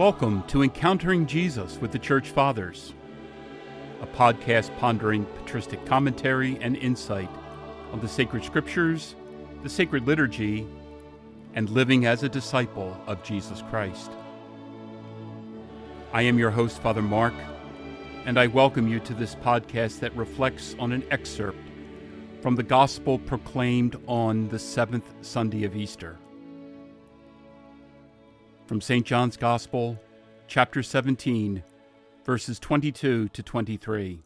Welcome 0.00 0.44
to 0.44 0.62
Encountering 0.62 1.26
Jesus 1.26 1.76
with 1.76 1.92
the 1.92 1.98
Church 1.98 2.30
Fathers, 2.30 2.94
a 4.00 4.06
podcast 4.06 4.74
pondering 4.78 5.26
patristic 5.26 5.84
commentary 5.84 6.56
and 6.62 6.74
insight 6.74 7.28
on 7.92 8.00
the 8.00 8.08
sacred 8.08 8.42
scriptures, 8.42 9.14
the 9.62 9.68
sacred 9.68 10.06
liturgy, 10.06 10.66
and 11.52 11.68
living 11.68 12.06
as 12.06 12.22
a 12.22 12.30
disciple 12.30 12.98
of 13.06 13.22
Jesus 13.22 13.62
Christ. 13.68 14.10
I 16.14 16.22
am 16.22 16.38
your 16.38 16.50
host, 16.50 16.80
Father 16.80 17.02
Mark, 17.02 17.34
and 18.24 18.40
I 18.40 18.46
welcome 18.46 18.88
you 18.88 19.00
to 19.00 19.12
this 19.12 19.34
podcast 19.34 19.98
that 19.98 20.16
reflects 20.16 20.74
on 20.78 20.92
an 20.92 21.04
excerpt 21.10 21.58
from 22.40 22.56
the 22.56 22.62
Gospel 22.62 23.18
proclaimed 23.18 24.00
on 24.06 24.48
the 24.48 24.58
seventh 24.58 25.12
Sunday 25.20 25.64
of 25.64 25.76
Easter. 25.76 26.16
From 28.70 28.80
St. 28.80 29.04
John's 29.04 29.36
Gospel, 29.36 29.98
chapter 30.46 30.80
17, 30.80 31.64
verses 32.24 32.60
22 32.60 33.28
to 33.30 33.42
23. 33.42 34.22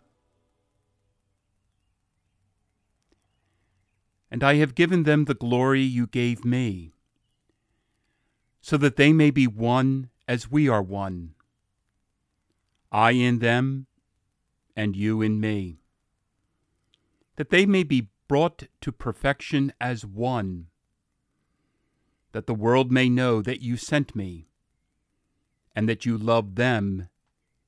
And 4.30 4.44
I 4.44 4.56
have 4.56 4.74
given 4.74 5.04
them 5.04 5.24
the 5.24 5.32
glory 5.32 5.80
you 5.80 6.06
gave 6.06 6.44
me, 6.44 6.92
so 8.60 8.76
that 8.76 8.96
they 8.96 9.14
may 9.14 9.30
be 9.30 9.46
one 9.46 10.10
as 10.28 10.50
we 10.50 10.68
are 10.68 10.82
one. 10.82 11.32
I 12.92 13.12
in 13.12 13.38
them, 13.38 13.86
and 14.76 14.94
you 14.94 15.22
in 15.22 15.40
me, 15.40 15.78
that 17.36 17.48
they 17.48 17.64
may 17.64 17.82
be 17.82 18.08
brought 18.28 18.64
to 18.82 18.92
perfection 18.92 19.72
as 19.80 20.04
one 20.04 20.66
that 22.34 22.48
the 22.48 22.52
world 22.52 22.90
may 22.90 23.08
know 23.08 23.40
that 23.40 23.62
you 23.62 23.76
sent 23.76 24.16
me, 24.16 24.48
and 25.72 25.88
that 25.88 26.04
you 26.04 26.18
loved 26.18 26.56
them 26.56 27.08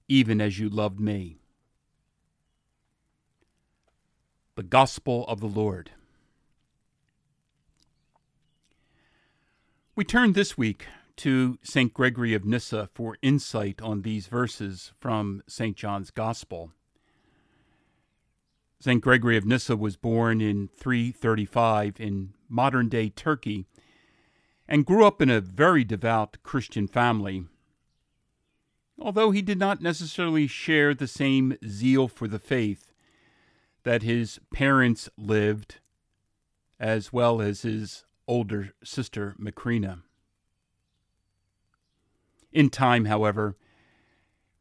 even 0.09 0.41
as 0.41 0.59
you 0.59 0.69
loved 0.69 0.99
me. 0.99 1.39
The 4.57 4.65
Gospel 4.65 5.25
of 5.29 5.39
the 5.39 5.47
Lord. 5.47 5.93
We 9.95 10.03
turn 10.03 10.33
this 10.33 10.59
week 10.59 10.87
to 11.19 11.61
St. 11.63 11.95
Gregory 11.95 12.35
of 12.35 12.45
Nyssa 12.45 12.91
for 12.93 13.19
insight 13.23 13.81
on 13.81 14.03
these 14.03 14.27
verses 14.27 14.93
from 14.99 15.45
St. 15.47 15.77
John's 15.77 16.11
Gospel. 16.11 16.73
St. 18.81 19.01
Gregory 19.01 19.37
of 19.37 19.47
Nyssa 19.47 19.77
was 19.77 19.97
born 19.97 20.41
in 20.41 20.71
335 20.77 22.01
in 22.01 22.33
modern 22.49 22.89
day 22.89 23.11
Turkey 23.11 23.67
and 24.69 24.87
grew 24.87 25.07
up 25.07 25.23
in 25.23 25.31
a 25.31 25.41
very 25.41 25.85
devout 25.85 26.39
Christian 26.43 26.87
family. 26.87 27.45
Although 28.99 29.31
he 29.31 29.43
did 29.43 29.59
not 29.59 29.83
necessarily 29.83 30.47
share 30.47 30.95
the 30.95 31.07
same 31.07 31.57
zeal 31.67 32.09
for 32.09 32.27
the 32.27 32.39
faith 32.39 32.93
that 33.85 34.03
his 34.03 34.41
parents 34.53 35.09
lived, 35.17 35.77
as 36.81 37.13
well 37.13 37.41
as 37.41 37.63
his 37.63 38.05
older 38.27 38.75
sister 38.83 39.37
Macrina. 39.39 40.03
In 42.53 42.71
time, 42.71 43.05
however, 43.05 43.57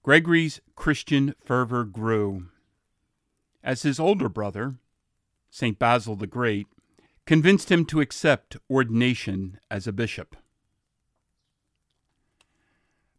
Gregory's 0.03 0.61
Christian 0.75 1.33
fervor 1.43 1.83
grew. 1.83 2.47
As 3.63 3.81
his 3.81 3.99
older 3.99 4.29
brother, 4.29 4.75
St. 5.49 5.79
Basil 5.79 6.15
the 6.15 6.27
Great, 6.27 6.67
convinced 7.25 7.71
him 7.71 7.85
to 7.85 8.01
accept 8.01 8.57
ordination 8.69 9.59
as 9.69 9.87
a 9.87 9.93
bishop. 9.93 10.35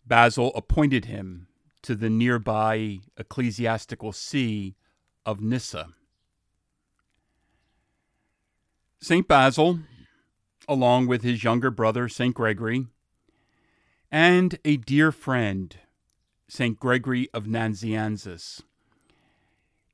Basil 0.06 0.52
appointed 0.54 1.06
him 1.06 1.48
to 1.82 1.94
the 1.94 2.10
nearby 2.10 2.98
ecclesiastical 3.16 4.12
see 4.12 4.76
of 5.24 5.40
Nyssa. 5.40 5.88
St. 9.00 9.26
Basil, 9.26 9.80
along 10.68 11.06
with 11.06 11.22
his 11.22 11.44
younger 11.44 11.70
brother, 11.70 12.08
St. 12.08 12.34
Gregory, 12.34 12.86
and 14.10 14.58
a 14.64 14.76
dear 14.76 15.12
friend, 15.12 15.76
St. 16.48 16.78
Gregory 16.78 17.28
of 17.34 17.44
Nazianzus, 17.44 18.62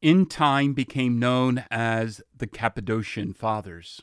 in 0.02 0.26
time 0.26 0.74
became 0.74 1.20
known 1.20 1.64
as 1.70 2.20
the 2.36 2.48
Cappadocian 2.48 3.32
Fathers. 3.32 4.02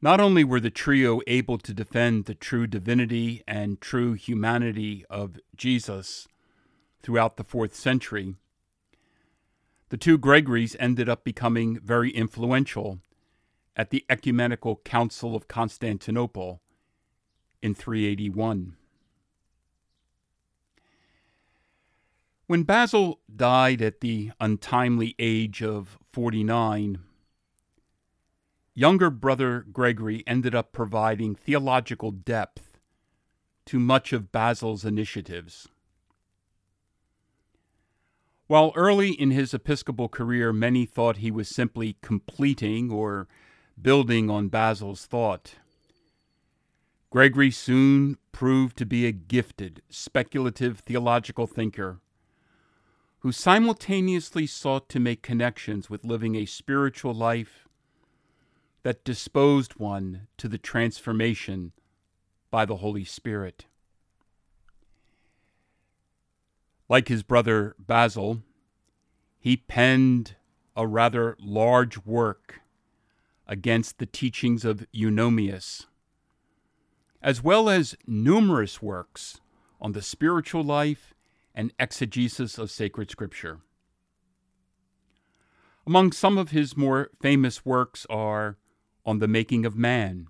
Not 0.00 0.20
only 0.20 0.42
were 0.42 0.60
the 0.60 0.70
trio 0.70 1.20
able 1.26 1.58
to 1.58 1.74
defend 1.74 2.24
the 2.24 2.34
true 2.34 2.66
divinity 2.66 3.42
and 3.46 3.80
true 3.80 4.14
humanity 4.14 5.04
of 5.10 5.38
Jesus 5.54 6.26
throughout 7.02 7.36
the 7.36 7.44
fourth 7.44 7.74
century, 7.74 8.36
the 9.90 9.96
two 9.96 10.16
Gregories 10.16 10.76
ended 10.78 11.08
up 11.08 11.22
becoming 11.22 11.78
very 11.80 12.10
influential 12.10 13.00
at 13.76 13.90
the 13.90 14.04
Ecumenical 14.08 14.76
Council 14.76 15.34
of 15.36 15.46
Constantinople 15.46 16.62
in 17.60 17.74
381. 17.74 18.77
When 22.48 22.62
Basil 22.62 23.20
died 23.36 23.82
at 23.82 24.00
the 24.00 24.30
untimely 24.40 25.14
age 25.18 25.62
of 25.62 25.98
49, 26.14 26.98
younger 28.72 29.10
brother 29.10 29.66
Gregory 29.70 30.24
ended 30.26 30.54
up 30.54 30.72
providing 30.72 31.34
theological 31.34 32.10
depth 32.10 32.78
to 33.66 33.78
much 33.78 34.14
of 34.14 34.32
Basil's 34.32 34.86
initiatives. 34.86 35.68
While 38.46 38.72
early 38.74 39.10
in 39.10 39.30
his 39.30 39.52
episcopal 39.52 40.08
career 40.08 40.50
many 40.50 40.86
thought 40.86 41.18
he 41.18 41.30
was 41.30 41.50
simply 41.50 41.98
completing 42.00 42.90
or 42.90 43.28
building 43.78 44.30
on 44.30 44.48
Basil's 44.48 45.04
thought, 45.04 45.56
Gregory 47.10 47.50
soon 47.50 48.16
proved 48.32 48.78
to 48.78 48.86
be 48.86 49.04
a 49.04 49.12
gifted, 49.12 49.82
speculative 49.90 50.78
theological 50.78 51.46
thinker 51.46 52.00
who 53.20 53.32
simultaneously 53.32 54.46
sought 54.46 54.88
to 54.88 55.00
make 55.00 55.22
connections 55.22 55.90
with 55.90 56.04
living 56.04 56.36
a 56.36 56.46
spiritual 56.46 57.14
life 57.14 57.68
that 58.82 59.04
disposed 59.04 59.74
one 59.74 60.28
to 60.36 60.48
the 60.48 60.58
transformation 60.58 61.72
by 62.50 62.64
the 62.64 62.76
Holy 62.76 63.04
Spirit. 63.04 63.66
Like 66.88 67.08
his 67.08 67.22
brother 67.22 67.74
Basil, 67.78 68.42
he 69.40 69.56
penned 69.56 70.36
a 70.76 70.86
rather 70.86 71.36
large 71.40 71.98
work 72.04 72.60
against 73.46 73.98
the 73.98 74.06
teachings 74.06 74.64
of 74.64 74.86
Eunomius, 74.94 75.86
as 77.20 77.42
well 77.42 77.68
as 77.68 77.96
numerous 78.06 78.80
works 78.80 79.40
on 79.80 79.92
the 79.92 80.02
spiritual 80.02 80.62
life 80.62 81.14
and 81.58 81.72
exegesis 81.80 82.56
of 82.56 82.70
sacred 82.70 83.10
scripture. 83.10 83.58
Among 85.84 86.12
some 86.12 86.38
of 86.38 86.52
his 86.52 86.76
more 86.76 87.10
famous 87.20 87.66
works 87.66 88.06
are 88.08 88.58
On 89.04 89.18
the 89.18 89.26
Making 89.26 89.66
of 89.66 89.76
Man, 89.76 90.28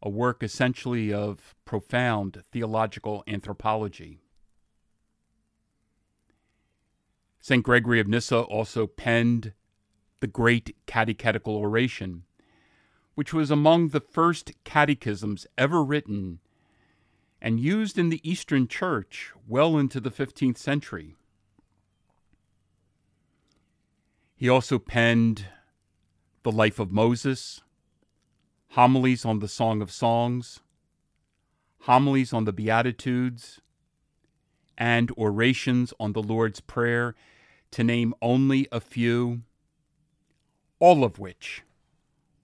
a 0.00 0.08
work 0.08 0.44
essentially 0.44 1.12
of 1.12 1.56
profound 1.64 2.44
theological 2.52 3.24
anthropology. 3.26 4.20
St. 7.40 7.64
Gregory 7.64 7.98
of 7.98 8.06
Nyssa 8.06 8.38
also 8.38 8.86
penned 8.86 9.52
the 10.20 10.28
Great 10.28 10.76
Catechetical 10.86 11.56
Oration, 11.56 12.22
which 13.16 13.34
was 13.34 13.50
among 13.50 13.88
the 13.88 14.00
first 14.00 14.52
catechisms 14.62 15.44
ever 15.58 15.82
written 15.82 16.38
and 17.44 17.58
used 17.58 17.98
in 17.98 18.08
the 18.08 18.20
Eastern 18.22 18.68
Church 18.68 19.32
well 19.48 19.76
into 19.76 19.98
the 19.98 20.12
15th 20.12 20.56
century. 20.56 21.16
He 24.36 24.48
also 24.48 24.78
penned 24.78 25.46
The 26.44 26.52
Life 26.52 26.78
of 26.78 26.92
Moses, 26.92 27.60
homilies 28.70 29.24
on 29.24 29.40
the 29.40 29.48
Song 29.48 29.82
of 29.82 29.90
Songs, 29.90 30.60
homilies 31.80 32.32
on 32.32 32.44
the 32.44 32.52
Beatitudes, 32.52 33.60
and 34.78 35.10
orations 35.18 35.92
on 35.98 36.12
the 36.12 36.22
Lord's 36.22 36.60
Prayer, 36.60 37.16
to 37.72 37.82
name 37.82 38.14
only 38.22 38.68
a 38.70 38.80
few, 38.80 39.42
all 40.78 41.02
of 41.02 41.18
which 41.18 41.64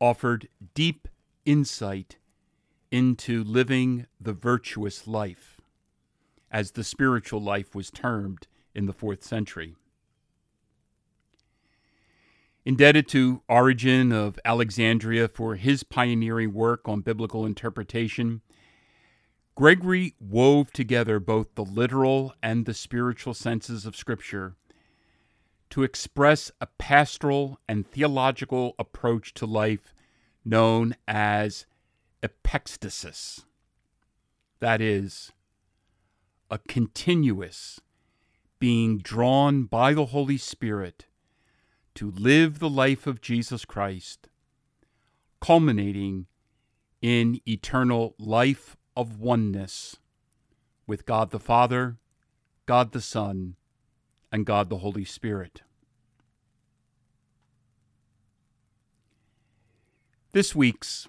offered 0.00 0.49
deep 0.75 1.06
insight 1.45 2.18
into 2.90 3.44
living 3.44 4.06
the 4.20 4.32
virtuous 4.32 5.06
life, 5.06 5.61
as 6.50 6.73
the 6.73 6.85
spiritual 6.85 7.40
life 7.40 7.75
was 7.75 7.90
termed 7.90 8.46
in 8.75 8.87
the 8.87 8.93
fourth 8.93 9.23
century. 9.23 9.76
Indebted 12.64 13.08
to 13.08 13.43
Origen 13.49 14.12
of 14.12 14.38
Alexandria 14.44 15.29
for 15.29 15.56
his 15.56 15.82
pioneering 15.82 16.52
work 16.52 16.88
on 16.88 17.00
biblical 17.00 17.46
interpretation, 17.46 18.43
Gregory 19.55 20.14
wove 20.20 20.70
together 20.73 21.19
both 21.19 21.55
the 21.55 21.64
literal 21.64 22.32
and 22.43 22.64
the 22.64 22.75
spiritual 22.75 23.35
senses 23.35 23.87
of 23.87 23.96
Scripture 23.96 24.55
to 25.70 25.82
express 25.82 26.50
a 26.61 26.67
pastoral 26.79 27.58
and 27.69 27.87
theological 27.87 28.75
approach 28.79 29.35
to 29.35 29.46
life 29.46 29.93
known 30.44 30.94
as 31.06 31.67
epektasis. 32.23 33.44
That 34.61 34.81
is, 34.81 35.32
a 36.50 36.59
continuous 36.59 37.81
being 38.59 38.99
drawn 38.99 39.65
by 39.65 39.94
the 39.94 40.06
Holy 40.06 40.38
Spirit 40.38 41.06
to 41.94 42.11
live 42.11 42.59
the 42.59 42.70
life 42.70 43.06
of 43.06 43.20
Jesus 43.20 43.65
Christ, 43.65 44.29
culminating 45.41 46.26
in 47.00 47.41
eternal 47.47 48.15
life 48.19 48.76
of 48.97 49.21
oneness 49.21 49.97
with 50.87 51.06
God 51.06 51.31
the 51.31 51.38
Father, 51.38 51.99
God 52.67 52.93
the 52.93 53.00
Son, 53.00 53.56
and 54.32 54.44
God 54.44 54.69
the 54.69 54.79
Holy 54.79 55.05
Spirit. 55.05 55.62
This 60.32 60.55
week's 60.55 61.09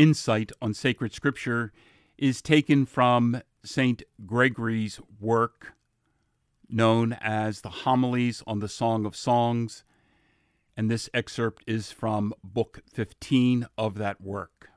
insight 0.00 0.50
on 0.62 0.72
sacred 0.72 1.12
scripture 1.12 1.74
is 2.16 2.40
taken 2.40 2.86
from 2.86 3.42
St. 3.62 4.02
Gregory's 4.24 4.98
work 5.20 5.74
known 6.70 7.12
as 7.20 7.60
the 7.60 7.68
Homilies 7.68 8.42
on 8.46 8.60
the 8.60 8.68
Song 8.68 9.04
of 9.04 9.14
Songs, 9.14 9.84
and 10.74 10.90
this 10.90 11.10
excerpt 11.12 11.62
is 11.66 11.92
from 11.92 12.32
Book 12.42 12.80
15 12.90 13.66
of 13.76 13.96
that 13.96 14.22
work. 14.22 14.70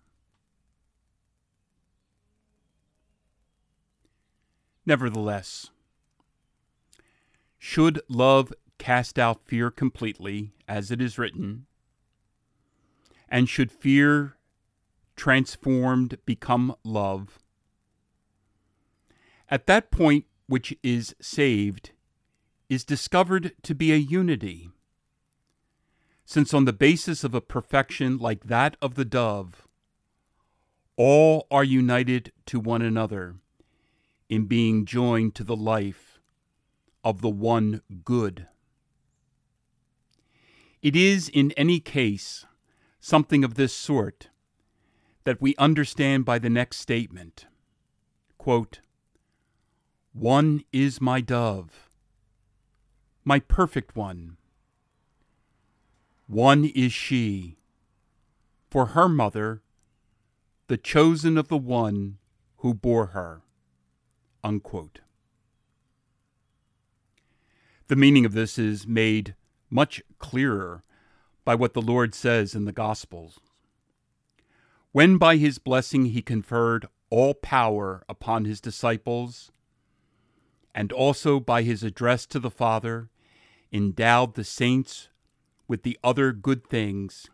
Nevertheless, 4.86 5.70
should 7.58 8.02
love 8.10 8.52
cast 8.78 9.18
out 9.18 9.46
fear 9.46 9.72
completely, 9.72 10.52
as 10.68 10.92
it 10.92 11.00
is 11.00 11.18
written, 11.18 11.66
and 13.30 13.48
should 13.48 13.72
fear 13.72 14.36
transformed 15.16 16.18
become 16.26 16.76
love, 16.84 17.40
at 19.50 19.68
that 19.68 19.92
point 19.92 20.26
which 20.48 20.76
is 20.84 21.16
saved 21.22 21.92
is 22.70 22.84
discovered 22.84 23.54
to 23.62 23.76
be 23.76 23.92
a 23.92 23.98
unity. 23.98 24.70
Since, 26.26 26.54
on 26.54 26.66
the 26.66 26.74
basis 26.74 27.24
of 27.24 27.36
a 27.36 27.42
perfection 27.42 28.18
like 28.18 28.46
that 28.46 28.78
of 28.82 28.96
the 28.96 29.06
dove, 29.06 29.68
all 30.96 31.48
are 31.52 31.64
united 31.64 32.32
to 32.46 32.60
one 32.60 32.82
another 32.82 33.36
in 34.30 34.46
being 34.46 34.86
joined 34.86 35.36
to 35.36 35.44
the 35.44 35.56
life 35.56 36.20
of 37.04 37.22
the 37.22 37.30
one 37.30 37.82
good. 38.04 38.48
It 40.82 40.96
is, 40.96 41.30
in 41.30 41.52
any 41.52 41.80
case, 41.80 42.46
something 43.00 43.44
of 43.44 43.56
this 43.56 43.74
sort 43.74 44.30
that 45.24 45.42
we 45.42 45.56
understand 45.58 46.26
by 46.26 46.40
the 46.40 46.50
next 46.50 46.78
statement 46.78 47.46
quote, 48.38 48.82
One 50.12 50.64
is 50.74 51.00
my 51.00 51.22
dove, 51.22 51.90
my 53.24 53.40
perfect 53.40 53.96
one. 53.96 54.38
One 56.28 56.66
is 56.66 56.92
she, 56.92 57.58
for 58.70 58.88
her 58.88 59.08
mother, 59.08 59.62
the 60.68 60.78
chosen 60.78 61.38
of 61.38 61.48
the 61.48 61.58
one 61.58 62.18
who 62.58 62.74
bore 62.74 63.08
her. 63.08 63.44
Unquote. 64.44 65.02
The 67.88 67.96
meaning 67.96 68.26
of 68.26 68.34
this 68.34 68.58
is 68.58 68.88
made 68.88 69.36
much 69.70 70.02
clearer 70.18 70.82
by 71.46 71.56
what 71.56 71.74
the 71.74 71.82
Lord 71.82 72.16
says 72.16 72.56
in 72.56 72.66
the 72.66 72.72
Gospels. 72.72 73.40
When 74.94 75.18
by 75.18 75.38
his 75.38 75.58
blessing 75.58 76.06
he 76.06 76.22
conferred 76.22 76.86
all 77.10 77.34
power 77.34 78.04
upon 78.08 78.46
his 78.46 78.62
disciples, 78.62 79.52
and 80.76 80.92
also 80.92 81.40
by 81.40 81.64
his 81.64 81.82
address 81.82 82.28
to 82.28 82.40
the 82.40 82.52
Father, 82.52 83.10
endowed 83.72 84.36
the 84.36 84.44
saints 84.44 85.10
with 85.68 85.82
the 85.82 85.98
other 86.04 86.32
good 86.32 86.68
things, 86.68 87.26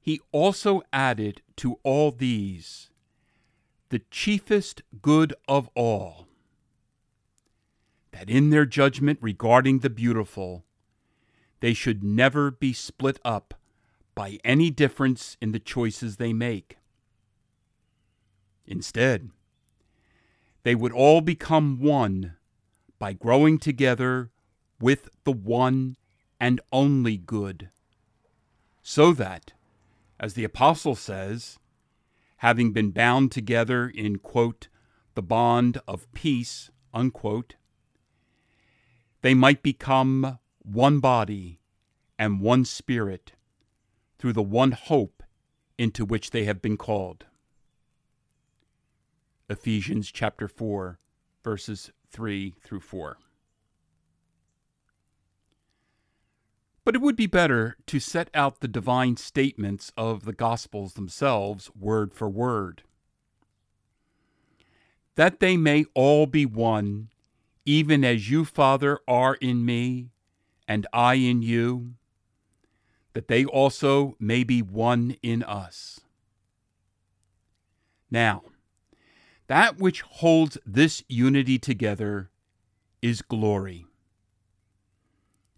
he 0.00 0.20
also 0.30 0.82
added 0.92 1.42
to 1.56 1.80
all 1.82 2.12
these 2.12 2.90
the 3.88 4.02
chiefest 4.10 4.82
good 5.02 5.34
of 5.48 5.68
all, 5.74 6.28
that 8.12 8.30
in 8.30 8.50
their 8.50 8.66
judgment 8.66 9.18
regarding 9.20 9.80
the 9.80 9.90
beautiful, 9.90 10.64
they 11.58 11.74
should 11.74 12.04
never 12.04 12.52
be 12.52 12.72
split 12.72 13.18
up 13.24 13.57
by 14.18 14.36
any 14.42 14.68
difference 14.68 15.36
in 15.40 15.52
the 15.52 15.60
choices 15.60 16.16
they 16.16 16.32
make. 16.32 16.78
Instead, 18.66 19.30
they 20.64 20.74
would 20.74 20.90
all 20.90 21.20
become 21.20 21.78
one 21.78 22.34
by 22.98 23.12
growing 23.12 23.58
together 23.58 24.32
with 24.80 25.08
the 25.22 25.30
one 25.30 25.96
and 26.40 26.60
only 26.72 27.16
good, 27.16 27.70
so 28.82 29.12
that, 29.12 29.52
as 30.18 30.34
the 30.34 30.42
Apostle 30.42 30.96
says, 30.96 31.60
having 32.38 32.72
been 32.72 32.90
bound 32.90 33.30
together 33.30 33.88
in, 33.88 34.18
quote, 34.18 34.66
the 35.14 35.22
bond 35.22 35.80
of 35.86 36.12
peace, 36.12 36.72
unquote, 36.92 37.54
they 39.22 39.32
might 39.32 39.62
become 39.62 40.40
one 40.64 40.98
body 40.98 41.60
and 42.18 42.40
one 42.40 42.64
spirit 42.64 43.34
through 44.18 44.32
the 44.32 44.42
one 44.42 44.72
hope 44.72 45.22
into 45.76 46.04
which 46.04 46.30
they 46.30 46.44
have 46.44 46.60
been 46.60 46.76
called. 46.76 47.26
Ephesians 49.48 50.10
chapter 50.10 50.48
4, 50.48 50.98
verses 51.42 51.90
3 52.10 52.54
through 52.62 52.80
4. 52.80 53.16
But 56.84 56.94
it 56.94 57.02
would 57.02 57.16
be 57.16 57.26
better 57.26 57.76
to 57.86 58.00
set 58.00 58.30
out 58.34 58.60
the 58.60 58.68
divine 58.68 59.16
statements 59.16 59.92
of 59.96 60.24
the 60.24 60.32
Gospels 60.32 60.94
themselves 60.94 61.70
word 61.78 62.14
for 62.14 62.28
word. 62.28 62.82
That 65.14 65.40
they 65.40 65.56
may 65.56 65.84
all 65.94 66.26
be 66.26 66.46
one, 66.46 67.10
even 67.64 68.04
as 68.04 68.30
you, 68.30 68.44
Father, 68.44 69.00
are 69.06 69.34
in 69.34 69.64
me, 69.64 70.08
and 70.66 70.86
I 70.92 71.14
in 71.14 71.42
you 71.42 71.94
that 73.18 73.26
they 73.26 73.44
also 73.44 74.14
may 74.20 74.44
be 74.44 74.62
one 74.62 75.16
in 75.24 75.42
us. 75.42 75.98
Now, 78.12 78.44
that 79.48 79.76
which 79.76 80.02
holds 80.02 80.56
this 80.64 81.02
unity 81.08 81.58
together 81.58 82.30
is 83.02 83.20
glory. 83.22 83.86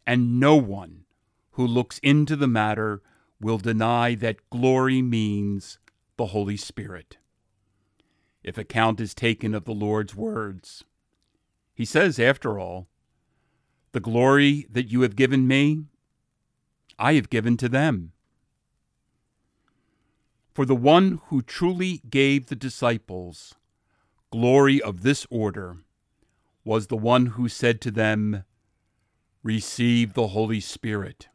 And 0.06 0.40
no 0.40 0.56
one 0.56 1.04
who 1.50 1.66
looks 1.66 1.98
into 1.98 2.34
the 2.34 2.48
matter 2.48 3.02
will 3.42 3.58
deny 3.58 4.14
that 4.14 4.48
glory 4.48 5.02
means 5.02 5.78
the 6.16 6.28
Holy 6.28 6.56
Spirit. 6.56 7.18
If 8.42 8.56
account 8.56 9.02
is 9.02 9.12
taken 9.12 9.54
of 9.54 9.66
the 9.66 9.74
Lord's 9.74 10.14
words, 10.14 10.82
he 11.74 11.84
says, 11.84 12.18
after 12.18 12.58
all, 12.58 12.88
The 13.92 14.00
glory 14.00 14.66
that 14.70 14.90
you 14.90 15.02
have 15.02 15.14
given 15.14 15.46
me, 15.46 15.89
I 17.00 17.14
have 17.14 17.30
given 17.30 17.56
to 17.56 17.68
them. 17.68 18.12
For 20.52 20.66
the 20.66 20.76
one 20.76 21.20
who 21.26 21.40
truly 21.40 22.02
gave 22.08 22.46
the 22.46 22.56
disciples 22.56 23.54
glory 24.30 24.80
of 24.80 25.02
this 25.02 25.26
order 25.30 25.78
was 26.62 26.86
the 26.86 26.96
one 26.96 27.26
who 27.26 27.48
said 27.48 27.80
to 27.80 27.90
them, 27.90 28.44
Receive 29.42 30.12
the 30.12 30.28
Holy 30.28 30.60
Spirit. 30.60 31.28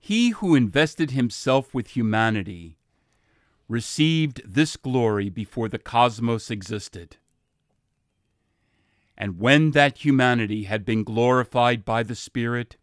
He 0.00 0.30
who 0.30 0.54
invested 0.54 1.12
himself 1.12 1.72
with 1.72 1.96
humanity 1.96 2.76
received 3.68 4.42
this 4.44 4.76
glory 4.76 5.30
before 5.30 5.68
the 5.68 5.78
cosmos 5.78 6.50
existed. 6.50 7.16
And 9.16 9.38
when 9.38 9.70
that 9.72 9.98
humanity 9.98 10.64
had 10.64 10.84
been 10.84 11.04
glorified 11.04 11.84
by 11.84 12.02
the 12.02 12.16
Spirit, 12.16 12.76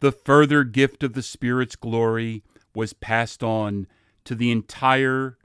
the 0.00 0.12
further 0.12 0.64
gift 0.64 1.02
of 1.02 1.12
the 1.12 1.22
Spirit's 1.22 1.76
glory 1.76 2.42
was 2.74 2.92
passed 2.92 3.42
on 3.42 3.86
to 4.24 4.34
the 4.34 4.50
entire 4.50 5.38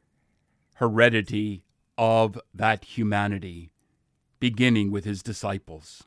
heredity 0.76 1.64
of 1.98 2.40
that 2.54 2.86
humanity, 2.86 3.72
beginning 4.40 4.92
with 4.92 5.06
his 5.06 5.22
disciples. 5.22 6.04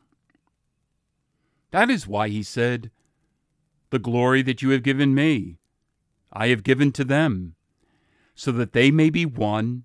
That 1.70 1.90
is 1.90 2.06
why 2.06 2.28
he 2.28 2.42
said, 2.42 2.90
The 3.90 3.98
glory 3.98 4.42
that 4.42 4.62
you 4.62 4.70
have 4.70 4.82
given 4.82 5.14
me, 5.14 5.58
I 6.32 6.48
have 6.48 6.62
given 6.62 6.92
to 6.92 7.04
them, 7.04 7.54
so 8.34 8.52
that 8.52 8.72
they 8.72 8.90
may 8.90 9.10
be 9.10 9.26
one, 9.26 9.84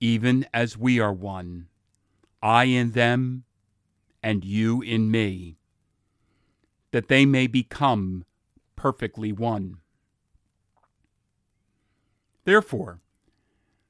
even 0.00 0.46
as 0.52 0.76
we 0.76 0.98
are 1.00 1.12
one, 1.12 1.68
I 2.42 2.64
in 2.64 2.92
them, 2.92 3.44
and 4.22 4.44
you 4.44 4.82
in 4.82 5.10
me, 5.10 5.56
that 6.90 7.08
they 7.08 7.26
may 7.26 7.46
become 7.46 8.24
perfectly 8.76 9.32
one. 9.32 9.78
Therefore, 12.44 13.00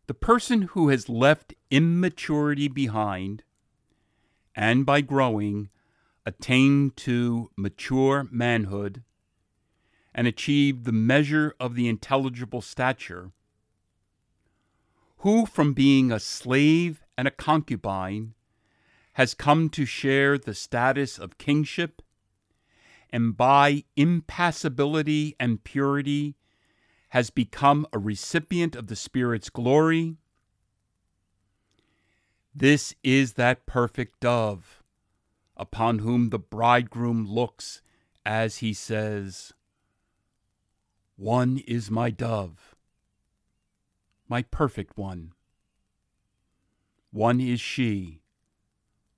the 0.07 0.15
person 0.15 0.63
who 0.63 0.89
has 0.89 1.09
left 1.09 1.55
immaturity 1.71 2.69
behind, 2.69 3.43
and 4.55 4.87
by 4.87 5.01
growing, 5.01 5.69
attained 6.25 6.97
to 6.97 7.51
mature 7.57 8.27
manhood, 8.31 9.03
and 10.15 10.27
achieved 10.27 10.85
the 10.85 10.93
measure 10.93 11.55
of 11.61 11.75
the 11.75 11.89
intelligible 11.89 12.63
stature, 12.63 13.33
who 15.19 15.45
from 15.45 15.75
being 15.75 16.11
a 16.11 16.21
slave 16.21 17.06
and 17.17 17.27
a 17.27 17.31
concubine 17.31 18.35
has 19.15 19.35
come 19.35 19.69
to 19.71 19.85
share 19.87 20.37
the 20.37 20.55
status 20.55 21.19
of 21.19 21.39
kingship, 21.39 22.03
and 23.11 23.37
by 23.37 23.85
impassibility 23.97 25.35
and 25.41 25.65
purity 25.65 26.37
has 27.11 27.31
become 27.31 27.87
a 27.93 27.99
recipient 27.99 28.77
of 28.77 28.89
the 28.89 28.97
Spirit's 28.97 29.49
glory. 29.49 30.17
This 32.55 32.95
is 33.03 33.35
that 33.35 33.65
perfect 33.65 34.21
dove 34.21 34.83
upon 35.57 36.01
whom 36.01 36.29
the 36.29 36.39
bridegroom 36.39 37.27
looks 37.27 37.81
as 38.25 38.59
he 38.59 38.75
says, 38.75 39.53
One 41.17 41.59
is 41.67 41.91
my 41.91 42.11
dove, 42.11 42.75
my 44.29 44.43
perfect 44.43 44.99
one. 44.99 45.33
One 47.17 47.41
is 47.41 47.63
she, 47.63 48.21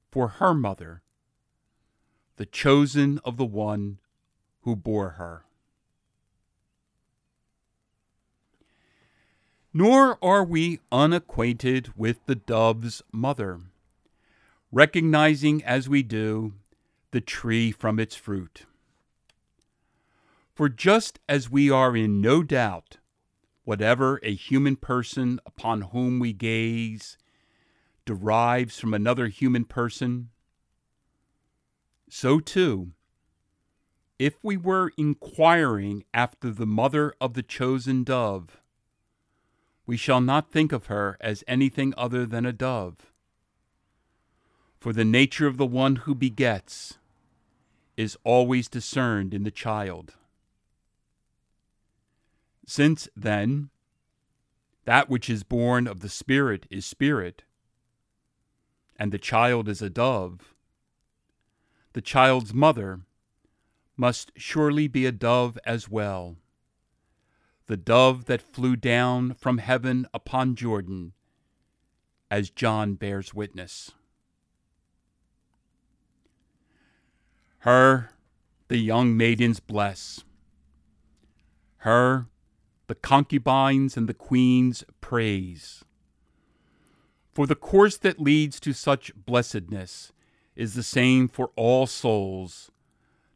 for 0.09 0.29
her 0.29 0.55
mother, 0.55 1.03
the 2.37 2.47
chosen 2.47 3.19
of 3.25 3.37
the 3.39 3.45
one 3.45 3.99
who 4.61 4.77
bore 4.77 5.11
her. 5.19 5.47
Nor 9.75 10.17
are 10.25 10.45
we 10.45 10.79
unacquainted 10.93 11.93
with 11.97 12.25
the 12.27 12.37
dove's 12.37 13.03
mother, 13.11 13.63
recognizing 14.71 15.65
as 15.65 15.89
we 15.89 16.05
do 16.05 16.53
the 17.11 17.21
tree 17.21 17.73
from 17.73 17.99
its 17.99 18.15
fruit. 18.15 18.65
For 20.55 20.69
just 20.69 21.19
as 21.29 21.51
we 21.51 21.69
are 21.69 21.97
in 21.97 22.21
no 22.21 22.45
doubt, 22.45 22.99
whatever 23.65 24.21
a 24.23 24.33
human 24.33 24.77
person 24.77 25.41
upon 25.45 25.81
whom 25.81 26.21
we 26.21 26.33
gaze 26.33 27.19
derives 28.09 28.81
from 28.81 28.95
another 28.95 29.27
human 29.27 29.67
person, 29.67 30.31
so 32.09 32.41
too, 32.41 32.93
if 34.19 34.43
we 34.43 34.57
were 34.57 34.93
inquiring 34.97 36.05
after 36.15 36.51
the 36.51 36.65
mother 36.65 37.13
of 37.21 37.35
the 37.35 37.43
chosen 37.43 38.05
dove, 38.05 38.63
we 39.85 39.99
shall 39.99 40.23
not 40.23 40.51
think 40.51 40.73
of 40.73 40.87
her 40.87 41.19
as 41.21 41.45
anything 41.47 41.93
other 41.99 42.25
than 42.25 42.47
a 42.47 42.53
dove. 42.53 43.13
For 44.81 44.95
the 44.95 45.05
nature 45.05 45.47
of 45.47 45.59
the 45.59 45.67
one 45.67 45.97
who 45.97 46.15
begets 46.15 46.97
is 47.99 48.17
always 48.25 48.71
discerned 48.71 49.35
in 49.35 49.43
the 49.43 49.51
child. 49.51 50.15
Since, 52.67 53.07
then, 53.15 53.69
that 54.87 55.11
which 55.11 55.29
is 55.29 55.43
born 55.43 55.87
of 55.87 56.01
the 56.01 56.09
Spirit 56.09 56.65
is 56.71 56.87
spirit, 56.87 57.43
and 58.99 59.13
the 59.13 59.19
child 59.19 59.69
is 59.69 59.81
a 59.81 59.91
dove, 59.91 60.55
the 61.93 62.01
child's 62.01 62.53
mother 62.53 63.01
must 63.97 64.33
surely 64.37 64.87
be 64.89 65.07
a 65.07 65.13
dove 65.13 65.59
as 65.65 65.89
well 65.89 66.37
the 67.69 67.77
dove 67.77 68.25
that 68.25 68.43
flew 68.43 68.75
down 68.75 69.35
from 69.35 69.59
heaven 69.59 70.07
upon 70.13 70.57
Jordan, 70.57 71.13
as 72.31 72.51
John 72.51 72.95
bears 72.95 73.35
witness. 73.35 73.93
Her 77.61 78.11
the 78.69 78.79
young 78.79 79.17
maidens 79.17 79.61
bless. 79.61 80.25
Her 81.79 82.27
the 82.87 82.95
concubines 82.95 83.99
and 83.99 84.09
the 84.09 84.15
queens 84.15 84.83
praise. 85.03 85.85
For 87.39 87.47
the 87.47 87.55
course 87.55 87.97
that 87.99 88.19
leads 88.19 88.59
to 88.59 88.73
such 88.73 89.13
blessedness 89.15 90.13
is 90.57 90.75
the 90.75 90.83
same 90.83 91.29
for 91.29 91.53
all 91.55 91.87
souls, 91.87 92.73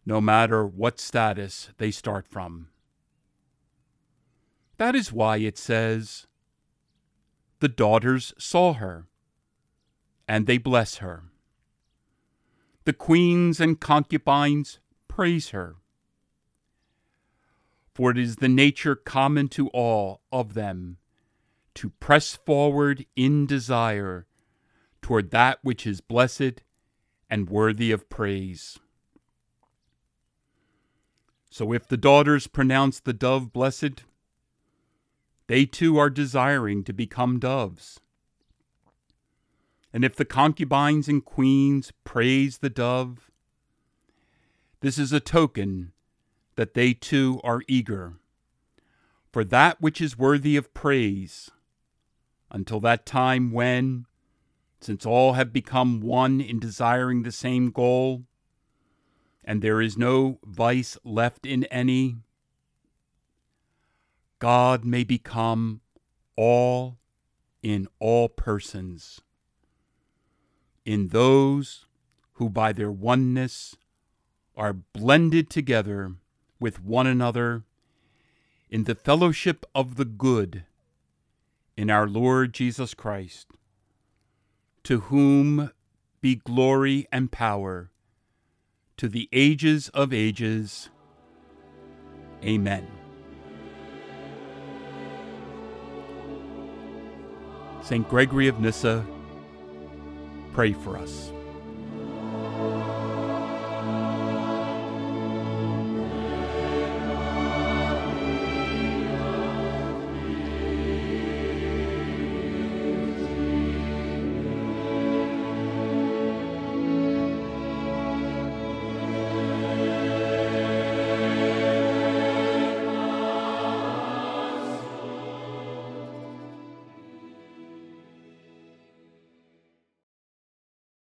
no 0.04 0.20
matter 0.20 0.66
what 0.66 0.98
status 0.98 1.70
they 1.78 1.92
start 1.92 2.26
from. 2.26 2.66
That 4.76 4.96
is 4.96 5.12
why 5.12 5.36
it 5.36 5.56
says, 5.56 6.26
The 7.60 7.68
daughters 7.68 8.34
saw 8.36 8.72
her, 8.72 9.06
and 10.26 10.48
they 10.48 10.58
bless 10.58 10.96
her. 10.96 11.22
The 12.82 12.92
queens 12.92 13.60
and 13.60 13.78
concubines 13.78 14.80
praise 15.06 15.50
her. 15.50 15.76
For 17.94 18.10
it 18.10 18.18
is 18.18 18.34
the 18.34 18.48
nature 18.48 18.96
common 18.96 19.46
to 19.50 19.68
all 19.68 20.22
of 20.32 20.54
them 20.54 20.96
to 21.74 21.90
press 21.90 22.34
forward 22.34 23.06
in 23.16 23.46
desire 23.46 24.26
toward 25.00 25.30
that 25.30 25.58
which 25.62 25.86
is 25.86 26.00
blessed 26.00 26.62
and 27.28 27.50
worthy 27.50 27.90
of 27.90 28.08
praise. 28.08 28.78
So 31.50 31.72
if 31.72 31.86
the 31.86 31.96
daughters 31.96 32.46
pronounce 32.46 33.00
the 33.00 33.12
dove 33.12 33.52
blessed, 33.52 34.04
they 35.48 35.66
too 35.66 35.98
are 35.98 36.10
desiring 36.10 36.84
to 36.84 36.92
become 36.92 37.38
doves. 37.38 38.00
And 39.92 40.04
if 40.04 40.16
the 40.16 40.24
concubines 40.24 41.08
and 41.08 41.24
queens 41.24 41.92
praise 42.04 42.58
the 42.58 42.70
dove, 42.70 43.30
this 44.80 44.98
is 44.98 45.12
a 45.12 45.20
token 45.20 45.92
that 46.56 46.74
they 46.74 46.94
too 46.94 47.40
are 47.44 47.62
eager 47.68 48.14
for 49.32 49.44
that 49.44 49.80
which 49.80 50.00
is 50.00 50.18
worthy 50.18 50.56
of 50.56 50.74
praise, 50.74 51.50
until 52.52 52.78
that 52.80 53.06
time 53.06 53.50
when, 53.50 54.04
since 54.80 55.06
all 55.06 55.32
have 55.32 55.52
become 55.52 56.00
one 56.00 56.40
in 56.40 56.60
desiring 56.60 57.22
the 57.22 57.32
same 57.32 57.70
goal, 57.70 58.24
and 59.42 59.62
there 59.62 59.80
is 59.80 59.96
no 59.96 60.38
vice 60.44 60.96
left 61.02 61.46
in 61.46 61.64
any, 61.64 62.18
God 64.38 64.84
may 64.84 65.02
become 65.02 65.80
all 66.36 66.98
in 67.62 67.88
all 67.98 68.28
persons, 68.28 69.20
in 70.84 71.08
those 71.08 71.86
who 72.34 72.50
by 72.50 72.72
their 72.72 72.90
oneness 72.90 73.76
are 74.56 74.72
blended 74.72 75.48
together 75.48 76.12
with 76.60 76.82
one 76.82 77.06
another 77.06 77.62
in 78.68 78.84
the 78.84 78.94
fellowship 78.94 79.64
of 79.74 79.96
the 79.96 80.04
good 80.04 80.64
in 81.76 81.90
our 81.90 82.06
Lord 82.06 82.52
Jesus 82.52 82.94
Christ, 82.94 83.48
to 84.84 85.00
whom 85.00 85.70
be 86.20 86.36
glory 86.36 87.06
and 87.10 87.30
power 87.30 87.90
to 88.96 89.08
the 89.08 89.28
ages 89.32 89.88
of 89.90 90.12
ages. 90.12 90.90
Amen. 92.44 92.86
St. 97.82 98.08
Gregory 98.08 98.46
of 98.46 98.60
Nyssa, 98.60 99.04
pray 100.52 100.72
for 100.72 100.96
us. 100.96 101.32